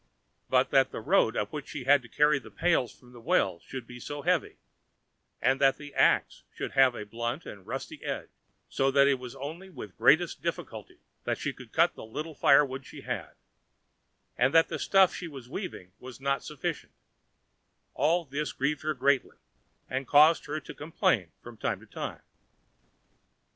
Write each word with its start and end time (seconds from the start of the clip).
But 0.49 0.71
that 0.71 0.91
the 0.91 0.99
road 0.99 1.37
up 1.37 1.53
which 1.53 1.67
she 1.67 1.83
had 1.83 2.01
to 2.01 2.09
carry 2.09 2.39
the 2.39 2.49
pails 2.49 2.91
from 2.91 3.11
the 3.13 3.21
well 3.21 3.59
should 3.59 3.85
be 3.85 3.99
so 3.99 4.23
heavy; 4.23 4.57
and 5.39 5.61
that 5.61 5.77
the 5.77 5.93
ax 5.93 6.41
should 6.55 6.71
have 6.71 6.93
such 6.93 7.03
a 7.03 7.05
blunt 7.05 7.45
and 7.45 7.67
rusty 7.67 8.03
edge, 8.03 8.31
so 8.67 8.89
that 8.89 9.07
it 9.07 9.19
was 9.19 9.35
only 9.35 9.69
with 9.69 9.91
the 9.91 9.97
greatest 9.97 10.41
difficulty 10.41 11.01
that 11.25 11.37
she 11.37 11.53
could 11.53 11.71
cut 11.71 11.93
the 11.93 12.03
little 12.03 12.33
firewood 12.33 12.83
she 12.87 13.01
had; 13.01 13.35
and 14.39 14.55
that 14.55 14.69
the 14.69 14.79
stuff 14.79 15.13
she 15.13 15.27
was 15.27 15.47
weaving 15.47 15.91
was 15.99 16.19
not 16.19 16.43
sufficient—all 16.43 18.25
this 18.25 18.53
grieved 18.53 18.81
her 18.81 18.95
greatly, 18.95 19.37
and 19.87 20.07
caused 20.07 20.45
her 20.47 20.59
to 20.59 20.73
complain 20.73 21.31
from 21.43 21.57
time 21.57 21.79
to 21.79 21.85
time. 21.85 22.21